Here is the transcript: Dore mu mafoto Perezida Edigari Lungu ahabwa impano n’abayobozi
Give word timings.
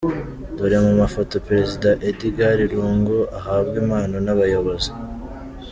Dore 0.55 0.77
mu 0.85 0.91
mafoto 1.01 1.33
Perezida 1.47 1.89
Edigari 2.09 2.63
Lungu 2.75 3.17
ahabwa 3.39 3.75
impano 3.83 4.15
n’abayobozi 4.25 4.91